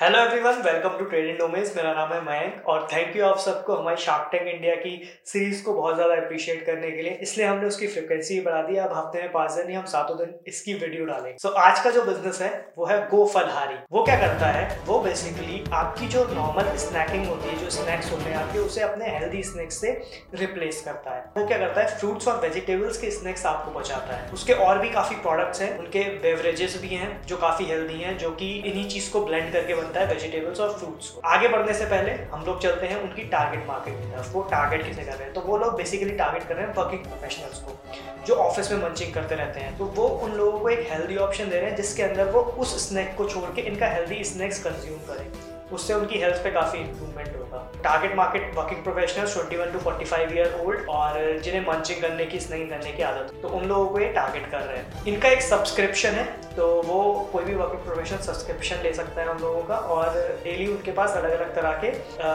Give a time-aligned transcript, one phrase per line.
[0.00, 3.76] Hello everyone welcome to trading domains मेरा नाम है मयंक और थैंक यू आप सबको
[3.76, 4.90] हमारी शार्क टैंक इंडिया की
[5.26, 8.92] सीरीज़ को बहुत ज़्यादा अप्रिशिएट करने के लिए। इसलिए हमने उसकी फ्रिक्वेंसी बढ़ा दी। अब
[8.92, 11.90] हफ़्ते में पाँच दिन ही हम सातों दिन इसकी वीडियो डालें सो so, आज का
[11.90, 14.78] जो बिज़नेस है वो है गो फलहारी वो क्या करता है?
[14.86, 19.10] वो बेसिकली आपकी जो नॉर्मल स्नैकिंग होती है जो स्नैक्स होते हैं आपके उसे अपने
[19.16, 19.92] हेल्दी स्नैक्स से
[20.34, 21.98] रिप्लेस करता है। वो क्या करता है?
[21.98, 26.04] फ्रूट्स और वेजिटेबल्स के स्नैक्स आपको पहुंचाता है। उसके और भी काफ़ी प्रोडक्ट्स हैं। उनके
[26.20, 30.00] बेवरेजेस भी हैं जो काफ़ी हेल्दी हैं जो कि इन्हीं चीज़ को ब्लेंड करके बनता
[30.00, 33.66] है वेजिटेबल्स और फ्रूट्स को। आगे बढ़ने से पहले हम लोग चलते हैं उनकी टारगेट
[33.66, 35.32] मार्केट की तरफ़। वो टारगेट किसे कर रहे हैं?
[35.32, 37.78] तो वो लोग बेसिकली टारगेट कर रहे हैं वर्किंग प्रोफेशनल्स को,
[38.26, 41.48] जो ऑफ़िस में मंचिंग करते रहते हैं। तो वो उन लोगों को एक हेल्दी ऑप्शन
[41.48, 44.98] दे रहे हैं, जिसके अंदर वो उस स्नैक को छोड़ के इनका हेल्दी स्नैक्स कंज्यूम
[44.98, 45.26] करें।
[45.72, 50.60] उससे उनकी हेल्थ पे काफ़ी इंप्रूवमेंट होगा। Target market working professionals 21 to 45 year
[50.60, 54.08] old और जिन्हें मंचिंग करने की स्नैकिंग करने की आदत। तो उन लोगों को ये
[54.12, 56.24] टारगेट कर रहे हैं। इनका एक सब्सक्रिप्शन है
[56.58, 57.00] तो वो
[57.32, 61.16] कोई भी वर्किंग प्रोफेशनल सब्सक्रिप्शन ले सकता है उन लोगों का और डेली उनके पास
[61.16, 61.88] अलग अलग तरह के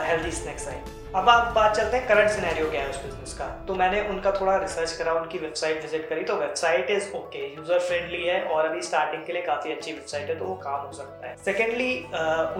[0.07, 0.81] हेल्दी स्नैक्स आए।
[1.15, 4.31] अब आप बात चलते हैं करंट सिनेरियो क्या है उस बिज़नेस का। तो मैंने उनका
[4.39, 8.65] थोड़ा रिसर्च करा, उनकी वेबसाइट विज़िट करी तो website is okay user friendly है और
[8.65, 11.93] अभी स्टार्टिंग के लिए काफ़ी अच्छी वेबसाइट है तो वो काम हो सकता है। सेकेंडली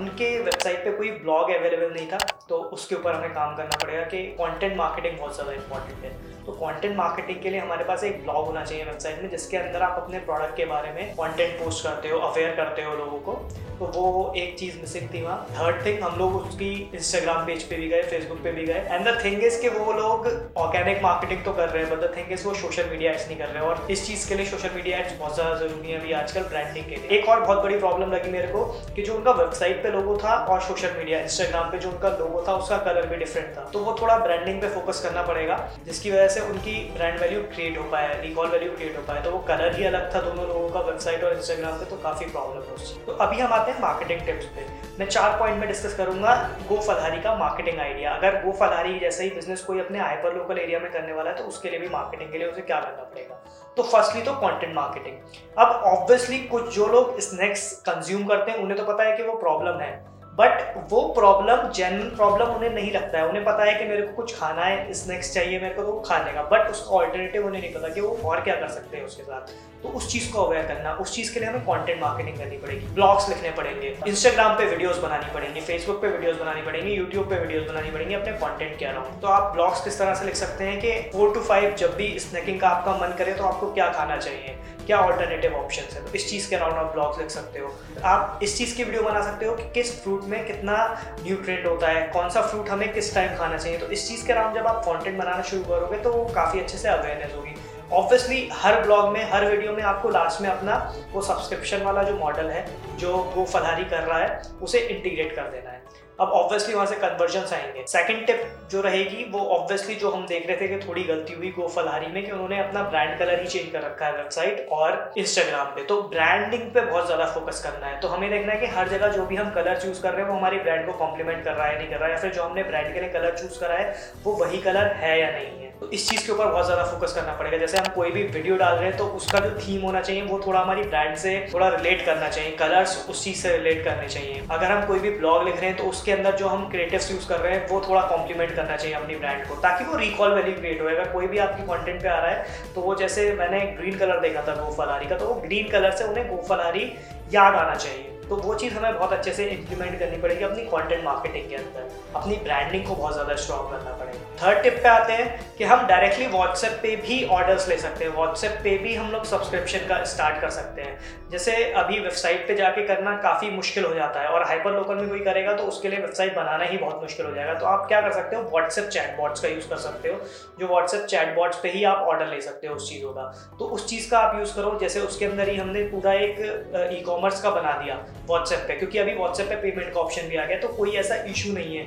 [0.02, 2.18] उनके वेबसाइट पे कोई ब्लॉग अवेलेबल नहीं था
[2.50, 6.12] तो उसके ऊपर हमें काम करना पड़ेगा कि कंटेंट मार्केटिंग बहुत ज़्यादा इंपॉर्टेंट है।
[6.46, 9.82] तो कंटेंट मार्केटिंग के लिए हमारे पास एक ब्लॉग होना चाहिए वेबसाइट में, जिसके अंदर
[9.82, 13.34] आप अपने प्रोडक्ट के बारे में कंटेंट पोस्ट करते हो अवेयर करते हो लोगों को।
[13.74, 17.78] तो वो एक चीज़ मिसिंग थी वहाँ। थर्ड थिंग हम लोग उसकी इंस्टाग्राम पेज पे
[17.78, 20.28] भी गए फेसबुक पे भी गए। एंड द थिंग इज़ कि वो लोग
[20.58, 23.38] ऑर्गेनिक मार्केटिंग तो कर रहे हैं बट द थिंग इज़ वो सोशल मीडिया एड्स नहीं
[23.38, 26.00] कर रहे हैं। और इस चीज़ के लिए सोशल मीडिया एड्स बहुत ज़्यादा ज़रूरी है
[26.00, 28.64] अभी आजकल ब्रांडिंग के लिए। एक और बहुत बड़ी प्रॉब्लम लगी मेरे को
[28.96, 32.33] कि जो उनका वेबसाइट पे लोगो था और सोशल मीडिया इंस्टाग्राम पे जो उनका लोगो
[32.42, 36.12] था, उसका कलर भी डिफरेंट था। तो वो थोड़ा ब्रांडिंग पे फोकस करना पड़ेगा, जिसकी
[36.12, 39.40] वजह से उनकी ब्रांड वैल्यू क्रिएट हो पाया रिकॉल वैल्यू क्रिएट हो पाया। तो वो
[39.48, 42.73] कलर ही अलग था दोनों लोगों का वेबसाइट और इंस्टाग्राम पे तो काफ़ी प्रॉब्लम है
[42.73, 44.66] उससे। तो अभी हम आते हैं मार्केटिंग टिप्स पे।
[45.00, 46.34] मैं चार पॉइंट में डिस्कस करूँगा
[46.70, 50.58] गो फलहारी का मार्केटिंग आइडिया अगर गो फलहारी जैसा ही बिज़नेस कोई अपने हाइपर लोकल
[50.59, 53.03] एरिया में करने वाला है तो उसके लिए भी मार्केटिंग के लिए उसे क्या करना
[53.03, 53.35] पड़ेगा?
[53.78, 55.16] तो फर्स्टली तो कंटेंट मार्केटिंग
[55.58, 59.34] अब ऑब्वियसली कुछ जो लोग स्नैक्स कंज्यूम करते हैं, उन्हें तो पता है कि वो
[59.38, 59.91] प्रॉब्लम है।
[60.40, 64.14] बट वो प्रॉब्लम जेन्यन प्रॉब्लम उन्हें नहीं लगता है। उन्हें पता है कि मेरे को
[64.14, 67.74] कुछ खाना है स्नैक्स चाहिए, मेरे को तो खा लेगा। बट उसका ऑल्टरनेटिव उन्हें नहीं
[67.74, 70.66] पता कि वो और क्या कर सकते हैं उसके साथ। तो उस चीज़ को अवेयर
[70.66, 74.66] करना, उस चीज़ के लिए हमें कंटेंट मार्केटिंग करनी पड़ेगी। ब्लॉग्स लिखने पड़ेंगे इंस्टाग्राम पे
[74.66, 78.78] वीडियोस बनानी पड़ेंगी फेसबुक पे वीडियोस बनानी पड़ेंगी यूट्यूब पे वीडियोस बनानी पड़ेंगी अपने कंटेंट
[78.80, 81.76] के अराउंड तो आप ब्लॉग्स किस तरह से लिख सकते हैं कि फोर टू फाइव
[81.76, 84.56] जब भी स्नैकिंग का आपका मन करे तो आपको क्या खाना चाहिए?
[84.86, 86.06] क्या ऑल्टरनेटिव ऑप्शन है?
[86.06, 87.74] तो इस चीज़ के अराउंड आप ब्लॉग्स लिख सकते हो।
[88.06, 90.78] आप इस चीज़ की वीडियो बना सकते हो कि किस फ्रूट में कितना
[91.24, 94.34] न्यूट्रेंट होता है, कौन सा फ्रूट हमें किस टाइम खाना चाहिए। तो इस चीज़ के
[94.34, 97.56] अराउंड जब आप कॉन्टेंट बनाना शुरू करोगे तो काफ़ी अच्छे से अवेयरनेस होगी।
[97.94, 102.18] ऑब्वियसली हर ब्लॉग में, हर वीडियो में आपको लास्ट में अपना वो सब्सक्रिप्शन वाला जो
[102.18, 102.66] मॉडल है,
[102.98, 105.81] जो वो फलहारी कर रहा है, उसे इंटीग्रेट कर देना है।
[106.20, 110.48] अब ऑब्वियसली वहाँ से कन्वर्जन आएँगे। सेकंड टिप जो रहेगी, वो ऑब्वियसली जो हम देख
[110.48, 113.48] रहे थे कि थोड़ी गलती हुई गो फलहारी में कि उन्होंने अपना ब्रांड कलर ही
[113.48, 117.88] चेंज कर रखा है वेबसाइट और इंस्टाग्राम पे। तो ब्रांडिंग पे बहुत ज़्यादा फोकस करना
[117.88, 120.22] है। तो हमें देखना है कि हर जगह जो भी हम कलर चूज़ कर रहे
[120.22, 122.32] हैं, वो हमारी ब्रांड को कॉम्प्लीमेंट कर रहा है नहीं कर रहा है, या फिर
[122.32, 123.94] जो हमने ब्रांड के लिए कलर चूज़ करा है,
[124.24, 127.14] वो वही कलर है या नहीं है। तो इस चीज़ के ऊपर बहुत ज़्यादा फोकस
[127.14, 130.02] करना पड़ेगा। जैसे हम कोई भी वीडियो डाल रहे हैं तो उसका जो थीम होना
[130.02, 133.84] चाहिए, वो थोड़ा हमारी ब्रांड से थोड़ा रिलेट करना चाहिए। कलर्स उस चीज़ से रिलेट
[133.86, 136.70] करने चाहिए। अगर हम कोई भी ब्लॉग लिख रहे हैं तो उसके अंदर जो हम
[136.70, 139.98] क्रिएटिव्स यूज़ कर रहे हैं, वो थोड़ा कॉम्प्लीमेंट करना चाहिए अपनी ब्रांड को, ताकि वो
[139.98, 142.96] रिकॉल वैल्यू क्रिएट हो। अगर कोई भी आपकी कॉन्टेंट पर आ रहा है तो वो
[142.96, 146.92] जैसे मैंने ग्रीन कलर देखा था गोफलारी का तो वो ग्रीन कलर से उन्हें गोफलारी
[147.34, 151.03] याद आना चाहिए। तो वो चीज़ हमें बहुत अच्छे से इम्प्लीमेंट करनी पड़ेगी अपनी कंटेंट
[151.03, 155.13] मार्केटिंग के अंदर। अपनी ब्रांडिंग को बहुत ज़्यादा स्ट्रॉन्ग करना पड़ेगा। थर्ड टिप पे आते
[155.13, 159.11] हैं कि हम डायरेक्टली व्हाट्सएप पे भी ऑर्डर्स ले सकते हैं। व्हाट्सएप पे भी हम
[159.11, 160.97] लोग सब्सक्रिप्शन का स्टार्ट कर सकते हैं।
[161.31, 165.09] जैसे अभी वेबसाइट पे जाके करना काफ़ी मुश्किल हो जाता है और हाइपर लोकल में
[165.09, 168.01] कोई करेगा तो उसके लिए वेबसाइट बनाना ही बहुत मुश्किल हो जाएगा। तो आप क्या
[168.01, 168.41] कर सकते हो?
[168.44, 170.19] व्हाट्सएप चैट बॉट्स का यूज़ कर सकते हो।
[170.59, 173.23] जो व्हाट्सएप चैट बॉट्स पे ही आप ऑर्डर ले सकते हो उस चीज़ों का।
[173.59, 177.01] तो उस चीज़ का आप यूज़ करो। जैसे उसके अंदर ही हमने पूरा एक ई
[177.03, 177.95] कॉमर्स का बना दिया।
[178.28, 181.16] व्हाट्सएप पे, क्योंकि अभी व्हाट्सएप पे पेमेंट का ऑप्शन भी आ गया तो कोई ऐसा
[181.29, 181.85] इशू नहीं है।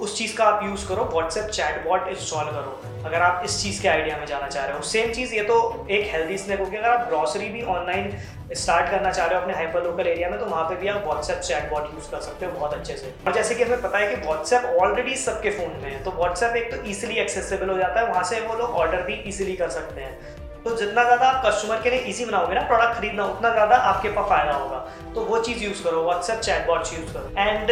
[0.00, 3.80] उस चीज़ का आप यूज़ करो व्हाट्सएप चैट बॉट इंस्टॉल करो। अगर आप इस चीज़
[3.82, 6.76] के आइडिया में जाना चाह रहे हो। सेम चीज़, ये तो एक हेल्दी स्नैक होगी।
[6.76, 8.12] अगर आप ग्रॉसरी भी ऑनलाइन
[8.54, 11.02] स्टार्ट करना चाह रहे हो अपने हाइपर लोकल एरिया में तो वहाँ पे भी आप
[11.04, 13.98] व्हाट्सएप चैट बॉट यूज़ कर सकते हो बहुत अच्छे से। और जैसे कि हमें पता
[13.98, 17.78] है कि व्हाट्सएप ऑलरेडी सबके फ़ोन में है तो व्हाट्सएप एक तो ईजिली एक्सेसिबल हो
[17.78, 21.26] जाता है। वहाँ से वो लोग ऑर्डर भी ईजिली कर सकते हैं। तो जितना ज़्यादा
[21.26, 24.78] आप कस्टमर के लिए इजी बनाओगे ना प्रोडक्ट खरीदना, उतना ज़्यादा आपके पास फ़ायदा होगा।
[25.14, 27.70] तो वो चीज़ यूज़ करो व्हाट्सएप चैट बॉट्स यूज़ करो। And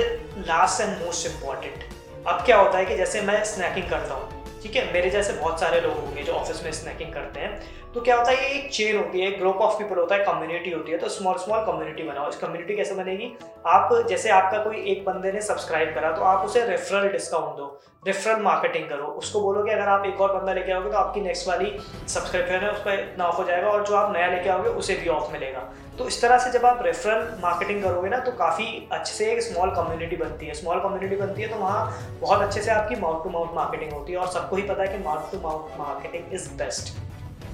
[0.48, 1.84] last and most important
[2.26, 4.35] अब क्या होता है कि जैसे मैं स्नैकिंग करता हूँ
[4.66, 8.00] ठीक है, मेरे जैसे बहुत सारे लोग होंगे जो ऑफ़िस में स्नैकिंग करते हैं। तो
[8.00, 10.92] क्या होता है, ये एक चेन होती है ग्रुप ऑफ़ पीपल होता है कम्युनिटी होती
[10.92, 13.32] है तो स्मॉल स्मॉल कम्युनिटी बनाओ। इस कम्युनिटी कैसे बनेगी?
[13.66, 17.66] आप, जैसे आपका कोई एक बंदे ने सब्सक्राइब करा तो आप उसे रेफरल डिस्काउंट दो
[18.06, 21.20] रेफरल मार्केटिंग करो। उसको बोलो कि अगर आप एक और बंदा लेके आओगे तो आपकी
[21.20, 21.72] नेक्स्ट वाली
[22.08, 24.96] सब्सक्रिप्शन है उस पर इतना ऑफ़ हो जाएगा, और जो आप नया लेके आओगे, उसे
[24.96, 28.66] भी ऑफ़ मिलेगा। तो इस तरह से जब आप रेफरल मार्केटिंग करोगे ना तो काफ़ी
[28.92, 32.62] अच्छे से एक स्मॉल कम्युनिटी बनती है। स्मॉल कम्युनिटी बनती है तो वहाँ बहुत अच्छे
[32.62, 35.30] से आपकी माउथ टू माउथ मार्केटिंग होती है और सबको ही पता है कि mouth
[35.32, 36.94] to mouth marketing is best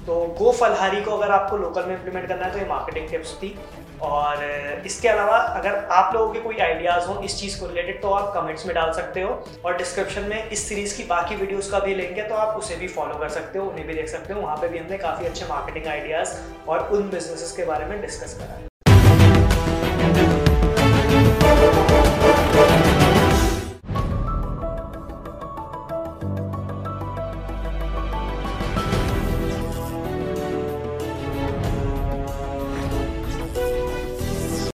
[0.07, 3.33] तो गो फलहारी को अगर आपको लोकल में इम्प्लीमेंट करना है तो ये मार्केटिंग टिप्स
[3.35, 3.57] थी।
[4.01, 4.43] और
[4.85, 8.33] इसके अलावा अगर आप लोगों के कोई आइडियाज़ हो इस चीज़ को रिलेटेड तो आप
[8.33, 9.29] कमेंट्स में डाल सकते हो।
[9.65, 12.75] और डिस्क्रिप्शन में इस सीरीज़ की बाकी वीडियोस का भी लिंक है तो आप उसे
[12.75, 15.25] भी फॉलो कर सकते हो, उन्हें भी देख सकते हो। वहाँ पर भी हमने काफ़ी
[15.25, 18.72] अच्छे मार्केटिंग आइडियाज़ और उन बिजनेसेस के बारे में डिस्कस करा है।